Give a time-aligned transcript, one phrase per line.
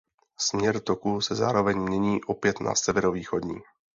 [0.39, 3.61] Směr toku se zároveň mění opět na severovýchodní.